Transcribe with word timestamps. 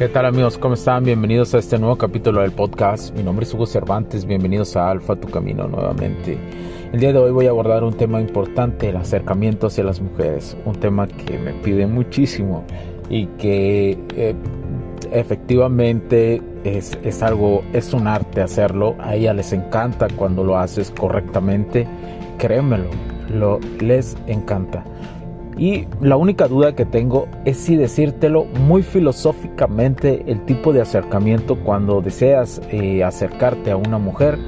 ¿Qué 0.00 0.08
tal 0.08 0.24
amigos? 0.24 0.56
¿Cómo 0.56 0.72
están? 0.72 1.04
Bienvenidos 1.04 1.52
a 1.52 1.58
este 1.58 1.78
nuevo 1.78 1.98
capítulo 1.98 2.40
del 2.40 2.52
podcast. 2.52 3.14
Mi 3.14 3.22
nombre 3.22 3.44
es 3.44 3.52
Hugo 3.52 3.66
Cervantes. 3.66 4.24
Bienvenidos 4.24 4.74
a 4.74 4.90
Alfa, 4.90 5.14
tu 5.14 5.28
camino 5.28 5.68
nuevamente. 5.68 6.38
El 6.90 7.00
día 7.00 7.12
de 7.12 7.18
hoy 7.18 7.30
voy 7.32 7.46
a 7.48 7.50
abordar 7.50 7.84
un 7.84 7.92
tema 7.92 8.18
importante, 8.18 8.88
el 8.88 8.96
acercamiento 8.96 9.66
hacia 9.66 9.84
las 9.84 10.00
mujeres. 10.00 10.56
Un 10.64 10.76
tema 10.76 11.06
que 11.06 11.38
me 11.38 11.52
pide 11.52 11.86
muchísimo 11.86 12.64
y 13.10 13.26
que 13.26 13.98
eh, 14.16 14.34
efectivamente 15.12 16.40
es, 16.64 16.96
es, 17.02 17.22
algo, 17.22 17.62
es 17.74 17.92
un 17.92 18.06
arte 18.06 18.40
hacerlo. 18.40 18.96
A 19.00 19.16
ella 19.16 19.34
les 19.34 19.52
encanta 19.52 20.08
cuando 20.16 20.44
lo 20.44 20.56
haces 20.56 20.94
correctamente. 20.98 21.86
Créemelo, 22.38 22.88
lo, 23.28 23.60
les 23.80 24.16
encanta. 24.26 24.82
Y 25.60 25.86
la 26.00 26.16
única 26.16 26.48
duda 26.48 26.74
que 26.74 26.86
tengo 26.86 27.28
es 27.44 27.58
si 27.58 27.76
decírtelo 27.76 28.46
muy 28.46 28.82
filosóficamente 28.82 30.24
el 30.26 30.42
tipo 30.46 30.72
de 30.72 30.80
acercamiento 30.80 31.54
cuando 31.54 32.00
deseas 32.00 32.62
eh, 32.70 33.04
acercarte 33.04 33.70
a 33.70 33.76
una 33.76 33.98
mujer 33.98 34.38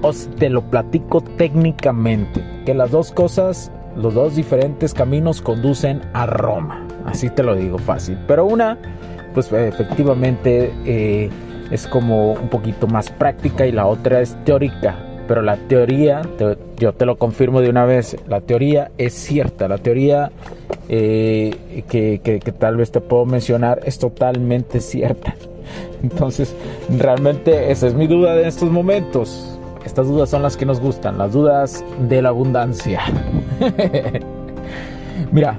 o 0.00 0.12
te 0.38 0.48
lo 0.48 0.62
platico 0.62 1.20
técnicamente. 1.20 2.42
Que 2.64 2.72
las 2.72 2.90
dos 2.90 3.12
cosas, 3.12 3.70
los 3.96 4.14
dos 4.14 4.34
diferentes 4.34 4.94
caminos 4.94 5.42
conducen 5.42 6.00
a 6.14 6.24
Roma. 6.24 6.88
Así 7.04 7.28
te 7.28 7.42
lo 7.42 7.54
digo 7.54 7.76
fácil. 7.76 8.16
Pero 8.26 8.46
una, 8.46 8.78
pues 9.34 9.52
efectivamente 9.52 10.72
eh, 10.86 11.28
es 11.70 11.86
como 11.86 12.32
un 12.32 12.48
poquito 12.48 12.86
más 12.86 13.10
práctica 13.10 13.66
y 13.66 13.72
la 13.72 13.84
otra 13.84 14.22
es 14.22 14.42
teórica 14.46 14.96
pero 15.26 15.42
la 15.42 15.56
teoría, 15.56 16.22
te, 16.36 16.56
yo 16.76 16.92
te 16.92 17.06
lo 17.06 17.16
confirmo 17.16 17.60
de 17.60 17.70
una 17.70 17.84
vez, 17.84 18.16
la 18.28 18.40
teoría 18.40 18.90
es 18.98 19.14
cierta, 19.14 19.68
la 19.68 19.78
teoría 19.78 20.30
eh, 20.88 21.84
que, 21.88 22.20
que, 22.22 22.40
que, 22.40 22.52
tal 22.52 22.76
vez 22.76 22.90
te 22.90 23.00
puedo 23.00 23.24
mencionar 23.24 23.80
es 23.84 23.98
totalmente 23.98 24.80
cierta. 24.80 25.34
Entonces, 26.02 26.54
realmente 26.98 27.70
esa 27.70 27.86
es 27.86 27.94
mi 27.94 28.06
duda 28.06 28.34
de 28.34 28.48
estos 28.48 28.70
momentos. 28.70 29.58
Estas 29.84 30.06
dudas 30.06 30.30
son 30.30 30.42
las 30.42 30.56
que 30.56 30.64
nos 30.64 30.80
gustan, 30.80 31.18
las 31.18 31.32
dudas 31.32 31.84
de 32.08 32.22
la 32.22 32.28
abundancia. 32.28 33.00
Mira, 35.32 35.58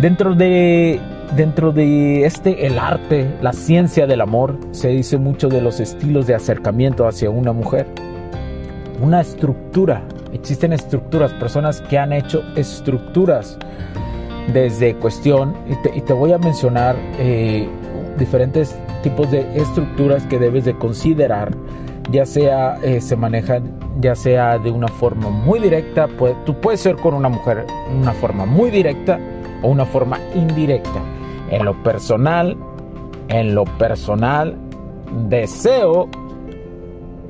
dentro 0.00 0.34
de 0.34 1.00
dentro 1.36 1.72
de 1.72 2.26
este 2.26 2.66
el 2.66 2.78
arte, 2.78 3.26
la 3.40 3.52
ciencia 3.52 4.06
del 4.06 4.20
amor, 4.20 4.58
se 4.72 4.88
dice 4.88 5.16
mucho 5.16 5.48
de 5.48 5.62
los 5.62 5.80
estilos 5.80 6.26
de 6.26 6.34
acercamiento 6.34 7.06
hacia 7.06 7.30
una 7.30 7.52
mujer 7.52 7.86
una 9.02 9.20
estructura. 9.20 10.04
Existen 10.32 10.72
estructuras, 10.72 11.32
personas 11.34 11.80
que 11.82 11.98
han 11.98 12.12
hecho 12.12 12.42
estructuras 12.56 13.58
desde 14.52 14.94
cuestión, 14.94 15.54
y 15.94 16.00
te, 16.00 16.12
voy 16.12 16.32
a 16.32 16.38
mencionar 16.38 16.96
eh, 17.18 17.68
diferentes 18.18 18.76
tipos 19.02 19.30
de 19.30 19.40
estructuras 19.56 20.24
que 20.26 20.38
debes 20.38 20.64
de 20.64 20.74
considerar, 20.74 21.52
ya 22.10 22.26
sea 22.26 22.78
eh, 22.82 23.00
se 23.00 23.16
manejan, 23.16 23.72
ya 24.00 24.14
sea 24.14 24.58
de 24.58 24.70
una 24.70 24.88
forma 24.88 25.30
muy 25.30 25.60
directa, 25.60 26.08
puede, 26.08 26.34
tú 26.44 26.54
puedes 26.54 26.80
ser 26.80 26.96
con 26.96 27.14
una 27.14 27.28
mujer 27.28 27.66
una 28.00 28.12
forma 28.12 28.46
muy 28.46 28.70
directa 28.70 29.18
o 29.62 29.68
una 29.68 29.84
forma 29.84 30.18
indirecta. 30.34 31.00
En 31.50 31.64
lo 31.64 31.80
personal, 31.82 32.56
en 33.28 33.54
lo 33.54 33.64
personal, 33.64 34.56
deseo 35.28 36.08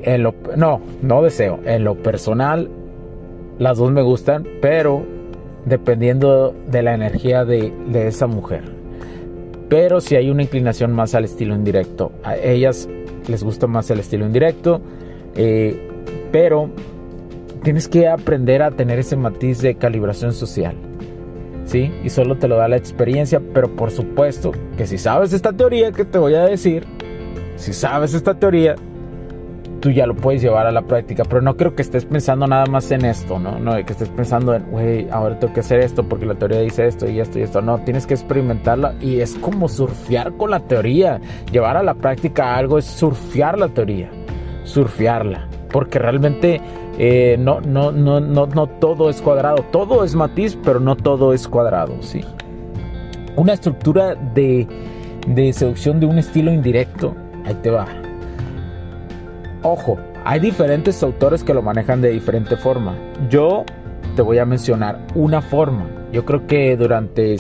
en 0.03 0.23
lo, 0.23 0.35
no, 0.57 0.81
no 1.03 1.23
deseo. 1.23 1.61
En 1.65 1.85
lo 1.85 1.95
personal, 1.95 2.69
las 3.59 3.79
dos 3.79 3.91
me 3.93 4.03
gustan, 4.03 4.47
pero 4.61 5.05
dependiendo 5.65 6.55
de 6.69 6.83
la 6.83 6.95
energía 6.95 7.45
de, 7.45 7.73
esa 8.07 8.27
mujer. 8.27 8.63
Pero 9.69 10.01
si 10.01 10.17
hay 10.17 10.31
una 10.31 10.43
inclinación 10.43 10.93
más 10.93 11.15
al 11.15 11.25
estilo 11.25 11.55
indirecto. 11.55 12.13
A 12.25 12.37
ellas 12.37 12.89
les 13.29 13.43
gusta 13.43 13.67
más 13.67 13.91
el 13.91 14.01
estilo 14.01 14.27
indirecto. 14.27 14.81
Eh, 15.35 15.89
pero 16.31 16.69
tienes 17.63 17.89
que 17.89 18.09
aprender 18.09 18.63
a 18.63 18.71
tener 18.71 18.99
ese 18.99 19.17
matiz 19.17 19.63
de 19.63 19.77
calibración 19.77 20.33
social. 20.33 20.75
¿Sí? 21.65 21.91
Y 22.03 22.11
solo 22.11 22.37
te 22.37 22.49
lo 22.49 22.57
da 22.57 22.69
la 22.69 22.77
experiencia. 22.77 23.41
Pero 23.55 23.75
por 23.75 23.91
supuesto 23.91 24.53
que 24.77 24.87
si 24.87 24.99
sabes 24.99 25.33
esta 25.33 25.53
teoría 25.53 25.93
que 25.93 26.05
te 26.05 26.19
voy 26.19 26.35
a 26.35 26.45
decir, 26.45 26.85
si 27.57 27.73
sabes 27.73 28.13
esta 28.13 28.35
teoría, 28.35 28.75
tú 29.83 29.91
ya 29.91 30.07
lo 30.07 30.15
puedes 30.15 30.41
llevar 30.41 30.67
a 30.67 30.71
la 30.71 30.83
práctica, 30.83 31.25
pero 31.25 31.43
no 31.43 31.57
creo 31.57 31.75
que 31.75 31.83
estés 31.83 32.05
pensando 32.05 32.47
nada 32.47 32.67
más 32.67 32.91
en 32.93 33.05
esto, 33.05 33.41
¿no? 33.41 33.59
No, 33.59 33.75
que 33.85 33.93
estés 33.93 34.09
pensando 34.09 34.55
en, 34.55 34.63
güey, 34.71 35.11
ahora 35.11 35.39
tengo 35.41 35.53
que 35.53 35.61
hacer 35.61 35.81
esto 35.81 36.05
porque 36.05 36.25
la 36.25 36.37
teoría 36.37 36.61
dice 36.61 36.87
esto 36.87 37.11
y 37.11 37.19
esto 37.19 37.41
y 37.41 37.43
esto. 37.43 37.61
No, 37.61 37.81
tienes 37.81 38.07
que 38.07 38.15
experimentarla 38.15 38.95
y 39.01 39.19
es 39.19 39.35
como 39.35 39.69
surfear 39.69 40.37
con 40.37 40.53
la 40.53 40.61
teoría. 40.61 41.21
Llevar 41.51 41.77
a 41.77 41.83
la 41.83 41.95
práctica 41.95 42.55
algo 42.55 42.79
es 42.79 42.85
surfear 42.85 43.59
la 43.59 43.69
teoría, 43.69 44.09
surfearla, 44.63 45.49
porque 45.73 45.99
realmente 45.99 46.61
eh, 46.97 47.37
no, 47.41 47.61
no, 47.61 47.91
no, 47.91 48.21
no, 48.21 48.47
no 48.47 48.67
todo 48.69 49.11
es 49.11 49.21
cuadrado, 49.21 49.65
todo 49.73 50.05
es 50.05 50.15
matiz, 50.15 50.57
pero 50.63 50.79
no 50.79 50.95
todo 50.95 51.35
es 51.35 51.49
cuadrado, 51.49 52.01
¿sí? 52.03 52.25
Una 53.35 53.55
estructura 53.55 54.15
de, 54.15 54.69
de 55.27 55.53
seducción 55.53 55.99
de 55.99 56.07
un 56.07 56.19
estilo 56.19 56.53
indirecto, 56.53 57.17
ahí 57.45 57.55
te 57.63 57.71
va 57.71 57.89
Ojo, 59.63 59.99
hay 60.25 60.41
diferentes 60.41 61.03
autores 61.03 61.45
que 61.45 61.55
lo 61.55 61.63
manejan 61.63 62.01
de 62.01 62.11
diferente 62.11 62.57
forma. 62.57 62.97
Yo 63.31 63.65
te 64.17 64.23
voy 64.23 64.39
a 64.39 64.45
mencionar 64.45 65.07
una 65.15 65.41
forma. 65.41 65.87
Yo 66.13 66.25
creo 66.25 66.47
que 66.47 66.77
durante 66.77 67.37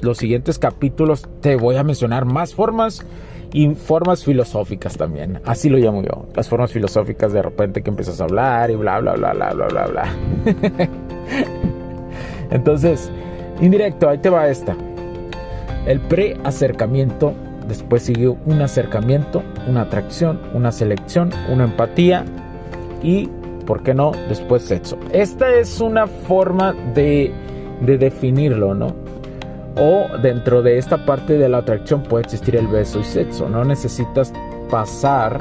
los 0.00 0.18
siguientes 0.18 0.58
capítulos 0.58 1.28
te 1.40 1.56
voy 1.56 1.76
a 1.76 1.84
mencionar 1.84 2.24
más 2.24 2.54
formas 2.54 3.06
y 3.52 3.72
formas 3.76 4.24
filosóficas 4.24 4.96
también. 4.96 5.40
Así 5.44 5.70
lo 5.70 5.78
llamo 5.78 6.02
yo. 6.02 6.26
Las 6.34 6.48
formas 6.48 6.72
filosóficas 6.72 7.32
de 7.32 7.40
repente 7.40 7.82
que 7.82 7.90
empiezas 7.90 8.20
a 8.20 8.24
hablar 8.24 8.70
y 8.72 8.74
bla, 8.74 8.98
bla, 8.98 9.14
bla, 9.14 9.32
bla, 9.32 9.52
bla, 9.52 9.66
bla, 9.68 9.86
bla. 9.86 10.08
Entonces, 12.50 13.10
indirecto, 13.60 14.08
ahí 14.08 14.18
te 14.18 14.28
va 14.28 14.48
esta. 14.48 14.76
El 15.86 16.00
pre-acercamiento 16.00 17.32
Después 17.74 18.04
sigue 18.04 18.28
un 18.28 18.62
acercamiento, 18.62 19.42
una 19.66 19.80
atracción, 19.80 20.38
una 20.54 20.70
selección, 20.70 21.30
una 21.52 21.64
empatía 21.64 22.24
y, 23.02 23.28
¿por 23.66 23.82
qué 23.82 23.94
no?, 23.94 24.12
después 24.28 24.62
sexo. 24.62 24.96
Esta 25.10 25.52
es 25.56 25.80
una 25.80 26.06
forma 26.06 26.72
de, 26.94 27.32
de 27.80 27.98
definirlo, 27.98 28.76
¿no? 28.76 28.94
O 29.76 30.06
dentro 30.22 30.62
de 30.62 30.78
esta 30.78 31.04
parte 31.04 31.36
de 31.36 31.48
la 31.48 31.58
atracción 31.58 32.04
puede 32.04 32.22
existir 32.22 32.54
el 32.54 32.68
beso 32.68 33.00
y 33.00 33.04
sexo. 33.04 33.48
No 33.48 33.64
necesitas 33.64 34.32
pasar 34.70 35.40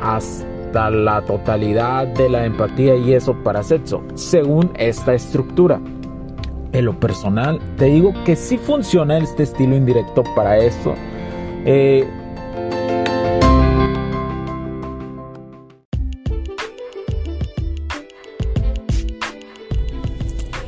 hasta 0.00 0.88
la 0.88 1.20
totalidad 1.20 2.06
de 2.06 2.30
la 2.30 2.46
empatía 2.46 2.96
y 2.96 3.12
eso 3.12 3.36
para 3.44 3.62
sexo, 3.62 4.02
según 4.14 4.70
esta 4.78 5.12
estructura. 5.12 5.78
En 6.72 6.86
lo 6.86 6.98
personal, 6.98 7.60
te 7.76 7.84
digo 7.84 8.14
que 8.24 8.36
sí 8.36 8.56
funciona 8.56 9.18
este 9.18 9.42
estilo 9.42 9.76
indirecto 9.76 10.24
para 10.34 10.56
esto 10.56 10.94
eh, 11.64 12.08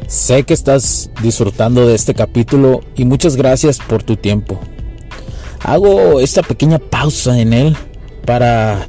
sé 0.07 0.43
que 0.45 0.55
estás 0.55 1.11
disfrutando 1.23 1.87
de 1.87 1.95
este 1.95 2.15
capítulo 2.15 2.81
y 2.97 3.05
muchas 3.05 3.37
gracias 3.37 3.79
por 3.79 4.03
tu 4.03 4.17
tiempo. 4.17 4.61
Hago 5.63 6.21
esta 6.21 6.43
pequeña 6.43 6.79
pausa 6.79 7.39
en 7.39 7.53
él 7.53 7.77
para 8.25 8.89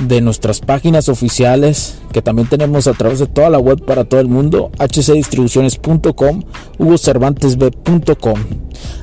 de 0.00 0.20
nuestras 0.20 0.60
páginas 0.60 1.08
oficiales 1.08 1.98
que 2.12 2.22
también 2.22 2.48
tenemos 2.48 2.86
a 2.86 2.92
través 2.92 3.18
de 3.18 3.26
toda 3.26 3.50
la 3.50 3.58
web 3.58 3.84
para 3.84 4.04
todo 4.04 4.20
el 4.20 4.28
mundo, 4.28 4.70
hcdistribuciones.com, 4.78 6.42
hugocervantesb.com. 6.78 8.40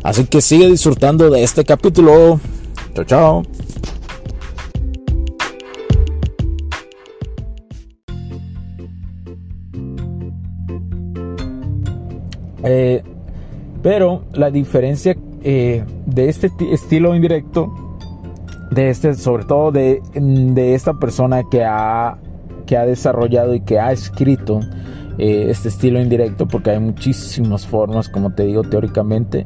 Así 0.04 0.26
que 0.26 0.42
sigue 0.42 0.70
disfrutando 0.70 1.30
de 1.30 1.44
este 1.44 1.64
capítulo. 1.64 2.40
Chao, 2.94 3.06
chao. 3.06 3.44
Eh, 12.64 13.02
pero 13.82 14.24
la 14.34 14.52
diferencia 14.52 15.16
eh, 15.44 15.84
de 16.06 16.30
este 16.30 16.52
estilo 16.72 17.16
indirecto 17.16 17.89
de 18.72 18.90
este, 18.90 19.14
sobre 19.16 19.46
todo 19.46 19.72
de, 19.72 20.02
de 20.14 20.76
esta 20.76 20.94
persona 20.94 21.44
que 21.50 21.64
ha, 21.64 22.18
que 22.66 22.78
ha 22.78 22.86
desarrollado 22.86 23.56
y 23.56 23.62
que 23.62 23.80
ha 23.80 23.92
escrito 23.92 24.60
eh, 25.18 25.48
este 25.50 25.70
estilo 25.70 26.00
indirecto, 26.02 26.48
porque 26.48 26.72
hay 26.72 26.80
muchísimas 26.80 27.66
formas, 27.68 28.10
como 28.10 28.34
te 28.34 28.44
digo, 28.46 28.64
teóricamente. 28.64 29.46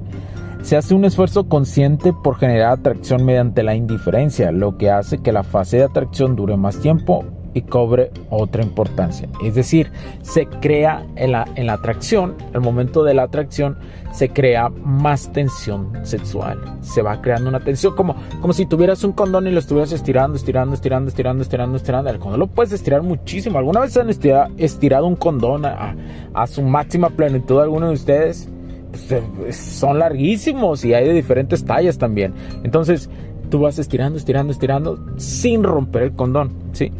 Se 0.61 0.77
hace 0.77 0.93
un 0.93 1.03
esfuerzo 1.03 1.49
consciente 1.49 2.13
por 2.23 2.37
generar 2.37 2.73
atracción 2.73 3.25
mediante 3.25 3.63
la 3.63 3.75
indiferencia, 3.75 4.51
lo 4.51 4.77
que 4.77 4.91
hace 4.91 5.17
que 5.17 5.31
la 5.31 5.43
fase 5.43 5.77
de 5.77 5.83
atracción 5.83 6.35
dure 6.35 6.55
más 6.55 6.79
tiempo 6.79 7.25
y 7.53 7.61
cobre 7.61 8.11
otra 8.29 8.63
importancia. 8.63 9.27
Es 9.43 9.55
decir, 9.55 9.91
se 10.21 10.47
crea 10.47 11.05
en 11.15 11.31
la, 11.31 11.47
en 11.55 11.67
la 11.67 11.73
atracción, 11.73 12.35
el 12.53 12.61
momento 12.61 13.03
de 13.03 13.13
la 13.13 13.23
atracción, 13.23 13.77
se 14.13 14.29
crea 14.29 14.69
más 14.69 15.31
tensión 15.33 15.91
sexual. 16.03 16.59
Se 16.81 17.01
va 17.01 17.19
creando 17.19 17.49
una 17.49 17.59
tensión 17.59 17.95
como, 17.95 18.15
como 18.41 18.53
si 18.53 18.65
tuvieras 18.65 19.03
un 19.03 19.11
condón 19.11 19.47
y 19.47 19.51
lo 19.51 19.59
estuvieras 19.59 19.91
estirando, 19.91 20.37
estirando, 20.37 20.75
estirando, 20.75 21.09
estirando, 21.09 21.41
estirando, 21.41 21.77
estirando. 21.77 22.09
El 22.09 22.19
condón 22.19 22.39
lo 22.39 22.47
puedes 22.47 22.71
estirar 22.73 23.01
muchísimo. 23.01 23.57
¿Alguna 23.57 23.79
vez 23.79 23.97
han 23.97 24.09
estirado, 24.09 25.07
un 25.07 25.15
condón 25.15 25.65
a, 25.65 25.95
a, 26.33 26.47
su 26.47 26.61
máxima 26.61 27.09
plenitud 27.09 27.59
alguno 27.59 27.87
de 27.87 27.93
ustedes? 27.93 28.49
Pues, 28.91 29.11
eh, 29.11 29.23
son 29.51 29.97
larguísimos 29.97 30.85
y 30.85 30.93
hay 30.93 31.07
de 31.07 31.13
diferentes 31.13 31.65
tallas 31.65 31.97
también. 31.97 32.33
Entonces, 32.63 33.09
tú 33.49 33.59
vas 33.59 33.79
estirando, 33.79 34.19
estirando, 34.19 34.51
estirando 34.53 34.99
sin 35.17 35.63
romper 35.63 36.03
el 36.03 36.13
condón, 36.13 36.51
¿sí? 36.73 36.91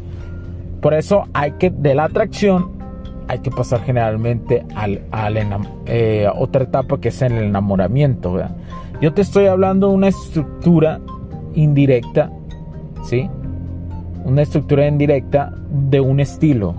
Por 0.83 0.93
eso 0.93 1.23
hay 1.33 1.53
que, 1.53 1.69
de 1.69 1.95
la 1.95 2.03
atracción, 2.03 2.71
hay 3.29 3.39
que 3.39 3.49
pasar 3.49 3.81
generalmente 3.83 4.65
al, 4.75 5.01
al 5.11 5.37
eh, 5.85 6.27
otra 6.35 6.65
etapa 6.65 6.99
que 6.99 7.07
es 7.07 7.21
el 7.21 7.31
enamoramiento. 7.31 8.37
Yo 8.99 9.13
te 9.13 9.21
estoy 9.21 9.45
hablando 9.45 9.87
de 9.87 9.93
una 9.95 10.09
estructura 10.09 10.99
indirecta, 11.55 12.29
¿sí? 13.05 13.29
Una 14.25 14.41
estructura 14.41 14.85
indirecta 14.85 15.53
de 15.89 16.01
un 16.01 16.19
estilo, 16.19 16.75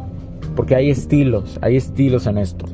porque 0.55 0.75
hay 0.75 0.91
estilos, 0.91 1.59
hay 1.63 1.77
estilos 1.77 2.27
en 2.27 2.37
esto. 2.37 2.67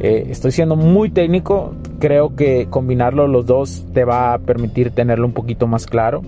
Eh, 0.00 0.28
estoy 0.30 0.52
siendo 0.52 0.76
muy 0.76 1.10
técnico, 1.10 1.74
creo 1.98 2.36
que 2.36 2.68
combinarlo 2.70 3.28
los 3.28 3.44
dos 3.44 3.84
te 3.92 4.06
va 4.06 4.32
a 4.32 4.38
permitir 4.38 4.92
tenerlo 4.92 5.26
un 5.26 5.32
poquito 5.34 5.66
más 5.66 5.86
claro. 5.86 6.22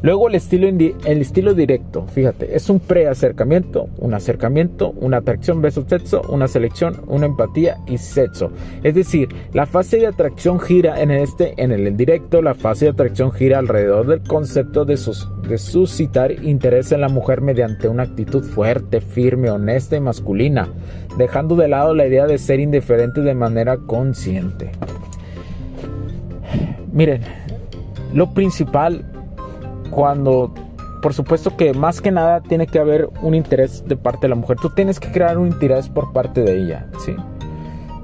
Luego 0.00 0.28
el 0.28 0.36
estilo, 0.36 0.68
el 0.68 1.20
estilo 1.20 1.54
directo, 1.54 2.06
fíjate, 2.06 2.54
es 2.54 2.70
un 2.70 2.78
pre-acercamiento, 2.78 3.88
un 3.98 4.14
acercamiento, 4.14 4.90
una 4.90 5.18
atracción 5.18 5.60
beso 5.60 5.84
sexo, 5.88 6.22
una 6.28 6.46
selección, 6.46 7.02
una 7.08 7.26
empatía 7.26 7.78
y 7.88 7.98
sexo. 7.98 8.52
Es 8.84 8.94
decir, 8.94 9.28
la 9.52 9.66
fase 9.66 9.98
de 9.98 10.06
atracción 10.06 10.60
gira 10.60 11.02
en 11.02 11.10
este, 11.10 11.54
en 11.56 11.72
el 11.72 11.96
directo, 11.96 12.42
la 12.42 12.54
fase 12.54 12.84
de 12.84 12.92
atracción 12.92 13.32
gira 13.32 13.58
alrededor 13.58 14.06
del 14.06 14.22
concepto 14.22 14.84
de, 14.84 14.96
de 15.48 15.58
suscitar 15.58 16.30
interés 16.44 16.92
en 16.92 17.00
la 17.00 17.08
mujer 17.08 17.40
mediante 17.40 17.88
una 17.88 18.04
actitud 18.04 18.44
fuerte, 18.44 19.00
firme, 19.00 19.50
honesta 19.50 19.96
y 19.96 20.00
masculina, 20.00 20.68
dejando 21.16 21.56
de 21.56 21.66
lado 21.66 21.92
la 21.94 22.06
idea 22.06 22.26
de 22.26 22.38
ser 22.38 22.60
indiferente 22.60 23.20
de 23.22 23.34
manera 23.34 23.78
consciente. 23.78 24.70
Miren, 26.92 27.22
lo 28.14 28.32
principal 28.32 29.04
cuando 29.90 30.52
por 31.00 31.14
supuesto 31.14 31.56
que 31.56 31.74
más 31.74 32.00
que 32.00 32.10
nada 32.10 32.40
tiene 32.40 32.66
que 32.66 32.78
haber 32.78 33.08
un 33.22 33.34
interés 33.34 33.84
de 33.86 33.96
parte 33.96 34.22
de 34.22 34.30
la 34.30 34.34
mujer. 34.34 34.56
Tú 34.60 34.70
tienes 34.70 34.98
que 34.98 35.10
crear 35.10 35.38
un 35.38 35.48
interés 35.48 35.88
por 35.88 36.12
parte 36.12 36.42
de 36.42 36.60
ella, 36.60 36.88
¿sí? 37.04 37.14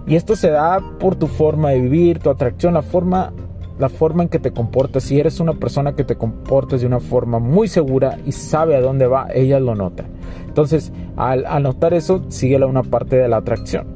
Y 0.06 0.16
esto 0.16 0.36
se 0.36 0.50
da 0.50 0.80
por 0.98 1.16
tu 1.16 1.26
forma 1.26 1.70
de 1.70 1.80
vivir, 1.80 2.18
tu 2.18 2.30
atracción, 2.30 2.74
la 2.74 2.82
forma, 2.82 3.32
la 3.78 3.88
forma 3.88 4.22
en 4.22 4.28
que 4.28 4.38
te 4.38 4.52
comportas. 4.52 5.04
Si 5.04 5.18
eres 5.18 5.40
una 5.40 5.54
persona 5.54 5.94
que 5.94 6.04
te 6.04 6.16
comportas 6.16 6.82
de 6.82 6.86
una 6.86 7.00
forma 7.00 7.38
muy 7.38 7.68
segura 7.68 8.18
y 8.26 8.32
sabe 8.32 8.76
a 8.76 8.80
dónde 8.80 9.06
va, 9.06 9.28
ella 9.32 9.58
lo 9.60 9.74
nota. 9.74 10.04
Entonces, 10.46 10.92
al, 11.16 11.44
notar 11.62 11.94
eso, 11.94 12.22
sigue 12.28 12.62
una 12.64 12.82
parte 12.82 13.16
de 13.16 13.28
la 13.28 13.38
atracción. 13.38 13.86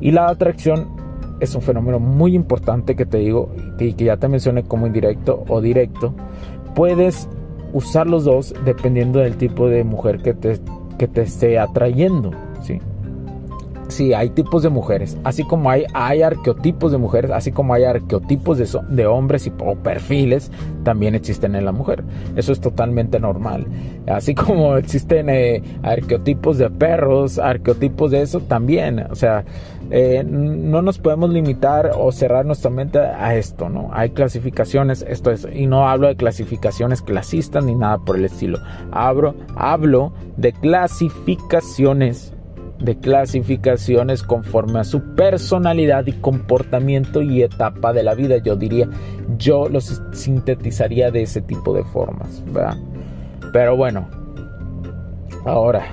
Y 0.00 0.10
la 0.10 0.28
atracción 0.28 0.96
es 1.38 1.54
un 1.54 1.60
fenómeno 1.60 1.98
muy 1.98 2.34
importante 2.34 2.96
que 2.96 3.04
te 3.04 3.18
digo 3.18 3.50
y 3.78 3.92
que 3.92 4.04
ya 4.04 4.16
te 4.16 4.28
mencioné 4.28 4.64
como 4.64 4.86
indirecto 4.86 5.44
o 5.48 5.60
directo 5.60 6.14
puedes 6.76 7.28
usar 7.72 8.06
los 8.06 8.24
dos 8.24 8.54
dependiendo 8.64 9.18
del 9.18 9.36
tipo 9.36 9.68
de 9.68 9.82
mujer 9.82 10.22
que 10.22 10.34
te, 10.34 10.60
que 10.98 11.08
te 11.08 11.22
esté 11.22 11.58
atrayendo, 11.58 12.30
¿sí? 13.88 14.14
Hay 14.14 14.30
tipos 14.30 14.62
de 14.62 14.68
mujeres, 14.68 15.16
así 15.24 15.44
como 15.44 15.70
hay, 15.70 15.84
hay 15.94 16.22
arqueotipos 16.22 16.92
de 16.92 16.98
mujeres, 16.98 17.30
así 17.30 17.52
como 17.52 17.74
hay 17.74 17.84
arqueotipos 17.84 18.58
de, 18.58 18.68
de 18.88 19.06
hombres 19.06 19.46
y, 19.46 19.52
o 19.58 19.76
perfiles, 19.76 20.50
también 20.82 21.14
existen 21.14 21.54
en 21.56 21.64
la 21.64 21.72
mujer. 21.72 22.04
Eso 22.36 22.52
es 22.52 22.60
totalmente 22.60 23.18
normal. 23.18 23.66
Así 24.06 24.34
como 24.34 24.76
existen 24.78 25.28
eh, 25.28 25.62
arqueotipos 25.82 26.58
de 26.58 26.70
perros, 26.70 27.38
arqueotipos 27.38 28.10
de 28.10 28.22
eso 28.22 28.40
también. 28.40 29.06
O 29.10 29.14
sea, 29.14 29.44
eh, 29.90 30.24
no 30.24 30.82
nos 30.82 30.98
podemos 30.98 31.30
limitar 31.30 31.92
o 31.96 32.10
cerrar 32.12 32.44
nuestra 32.44 32.70
mente 32.70 32.98
a 32.98 33.36
esto, 33.36 33.68
¿no? 33.68 33.90
Hay 33.92 34.10
clasificaciones, 34.10 35.04
esto 35.08 35.30
es, 35.30 35.46
y 35.52 35.66
no 35.66 35.88
hablo 35.88 36.08
de 36.08 36.16
clasificaciones 36.16 37.02
clasistas 37.02 37.64
ni 37.64 37.74
nada 37.74 37.98
por 37.98 38.16
el 38.16 38.24
estilo. 38.24 38.58
Hablo, 38.90 39.34
hablo 39.56 40.12
de 40.36 40.52
clasificaciones 40.52 42.35
de 42.78 42.98
clasificaciones 42.98 44.22
conforme 44.22 44.80
a 44.80 44.84
su 44.84 45.14
personalidad 45.14 46.06
y 46.06 46.12
comportamiento 46.12 47.22
y 47.22 47.42
etapa 47.42 47.92
de 47.92 48.02
la 48.02 48.14
vida. 48.14 48.38
Yo 48.38 48.56
diría, 48.56 48.88
yo 49.38 49.68
los 49.68 50.02
sintetizaría 50.12 51.10
de 51.10 51.22
ese 51.22 51.40
tipo 51.40 51.74
de 51.74 51.84
formas, 51.84 52.42
¿verdad? 52.52 52.76
Pero 53.52 53.76
bueno, 53.76 54.08
ahora, 55.44 55.86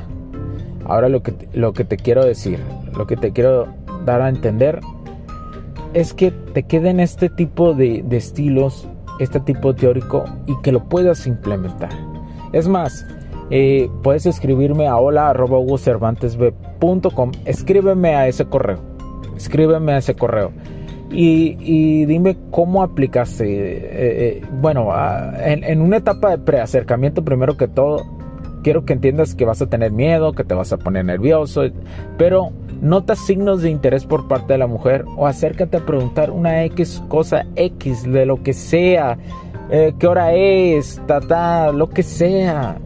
ahora 0.86 1.10
lo 1.10 1.24
que, 1.24 1.34
lo 1.54 1.74
que 1.74 1.86
te 1.86 1.98
quiero 1.98 2.26
decir, 2.26 2.60
lo 2.96 3.08
que 3.08 3.18
te 3.18 3.32
quiero 3.32 3.68
dar 4.06 4.22
a 4.22 4.30
entender 4.30 4.80
es 5.94 6.14
que 6.14 6.32
te 6.32 6.64
queden 6.64 7.00
este 7.00 7.30
tipo 7.30 7.74
de, 7.74 8.04
de 8.06 8.18
estilos, 8.18 8.88
este 9.20 9.40
tipo 9.40 9.74
teórico 9.76 10.26
y 10.48 10.60
que 10.62 10.72
lo 10.72 10.84
puedas 10.90 11.28
implementar. 11.28 11.92
Es 12.52 12.68
más, 12.68 13.06
eh, 13.50 13.90
puedes 14.02 14.26
escribirme 14.26 14.88
a 14.88 14.96
hola.cervantesb.com. 14.98 17.32
Escríbeme 17.46 18.16
a 18.16 18.28
ese 18.28 18.46
correo. 18.46 18.80
Escríbeme 19.36 19.92
a 19.94 19.98
ese 19.98 20.16
correo. 20.16 20.52
Y, 21.12 22.06
dime 22.06 22.38
cómo 22.50 22.82
aplicaste. 22.82 23.44
Eh, 23.46 24.40
eh, 24.40 24.42
bueno, 24.60 24.90
en, 25.40 25.82
una 25.82 25.98
etapa 25.98 26.32
de 26.32 26.40
preacercamiento, 26.40 27.24
primero 27.24 27.56
que 27.56 27.68
todo, 27.68 28.04
quiero 28.64 28.84
que 28.86 28.94
entiendas 28.94 29.36
que 29.36 29.46
vas 29.46 29.62
a 29.62 29.68
tener 29.68 29.92
miedo, 29.92 30.34
que 30.34 30.44
te 30.44 30.56
vas 30.56 30.74
a 30.74 30.78
poner 30.78 31.06
nervioso, 31.06 31.66
pero 32.18 32.52
nota 32.82 33.16
signos 33.16 33.62
de 33.62 33.70
interés 33.70 34.08
por 34.08 34.28
parte 34.28 34.54
de 34.54 34.60
la 34.60 34.66
mujer 34.66 35.06
o 35.16 35.28
acércate 35.28 35.78
a 35.78 35.86
preguntar 35.86 36.32
una 36.32 36.64
X 36.66 37.04
cosa 37.10 37.46
X 37.56 38.12
de 38.12 38.26
lo 38.26 38.42
que 38.42 38.54
sea, 38.54 39.20
qué 39.70 40.08
hora 40.08 40.34
es, 40.34 41.00
ta, 41.06 41.72
lo 41.72 41.90
que 41.90 42.02
sea 42.02 42.80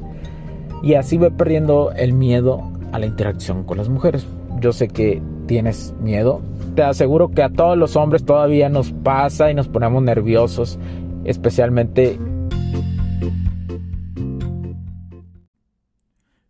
y 0.83 0.93
así 0.93 1.17
ve 1.17 1.31
perdiendo 1.31 1.91
el 1.91 2.13
miedo 2.13 2.71
a 2.91 2.99
la 2.99 3.05
interacción 3.05 3.63
con 3.63 3.77
las 3.77 3.89
mujeres. 3.89 4.25
Yo 4.59 4.73
sé 4.73 4.87
que 4.87 5.21
tienes 5.45 5.93
miedo, 6.01 6.41
te 6.75 6.83
aseguro 6.83 7.31
que 7.31 7.43
a 7.43 7.49
todos 7.49 7.77
los 7.77 7.95
hombres 7.95 8.25
todavía 8.25 8.69
nos 8.69 8.91
pasa 8.91 9.51
y 9.51 9.53
nos 9.53 9.67
ponemos 9.67 10.03
nerviosos, 10.03 10.79
especialmente 11.25 12.17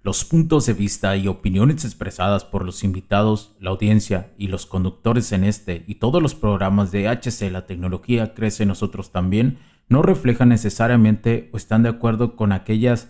Los 0.08 0.24
puntos 0.24 0.66
de 0.66 0.72
vista 0.72 1.18
y 1.18 1.28
opiniones 1.28 1.84
expresadas 1.84 2.46
por 2.46 2.64
los 2.64 2.86
invitados, 2.86 3.58
la 3.60 3.72
audiencia 3.72 4.32
y 4.38 4.48
los 4.48 4.66
conductores 4.66 5.34
en 5.34 5.44
este 5.44 5.84
y 5.86 5.96
todos 5.96 6.24
los 6.24 6.34
programas 6.34 6.94
de 6.94 7.10
HC 7.10 7.52
La 7.52 7.66
Tecnología 7.66 8.34
Crece 8.34 8.66
Nosotros 8.66 9.12
también 9.12 9.58
no 9.90 10.04
reflejan 10.04 10.48
necesariamente 10.48 11.50
o 11.52 11.58
están 11.58 11.84
de 11.84 11.90
acuerdo 11.90 12.38
con 12.38 12.54
aquellas 12.54 13.10